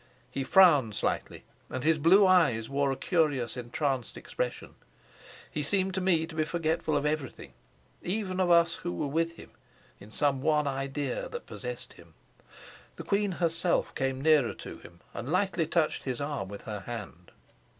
He 0.31 0.43
frowned 0.43 0.95
slightly, 0.95 1.43
and 1.69 1.83
his 1.83 1.99
blue 1.99 2.25
eyes 2.25 2.67
wore 2.67 2.91
a 2.91 2.95
curious 2.95 3.55
entranced 3.55 4.17
expression. 4.17 4.73
He 5.51 5.61
seemed 5.61 5.93
to 5.93 6.01
me 6.01 6.25
to 6.25 6.33
be 6.33 6.43
forgetful 6.43 6.97
of 6.97 7.05
everything, 7.05 7.53
even 8.01 8.39
of 8.39 8.49
us 8.49 8.73
who 8.77 8.93
were 8.93 9.05
with 9.05 9.33
him, 9.33 9.51
in 9.99 10.09
some 10.09 10.41
one 10.41 10.65
idea 10.65 11.29
that 11.29 11.45
possessed 11.45 11.93
him. 11.93 12.15
The 12.95 13.03
queen 13.03 13.33
herself 13.33 13.93
came 13.93 14.19
nearer 14.23 14.55
to 14.55 14.79
him 14.79 15.01
and 15.13 15.29
lightly 15.29 15.67
touched 15.67 16.01
his 16.01 16.19
arm 16.19 16.47
with 16.49 16.63
her 16.63 16.79
hand. 16.79 17.31